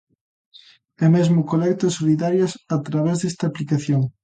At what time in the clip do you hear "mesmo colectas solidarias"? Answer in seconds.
1.15-2.51